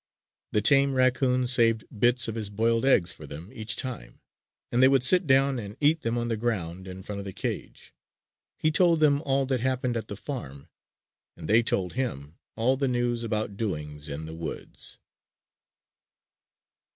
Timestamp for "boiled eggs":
2.49-3.13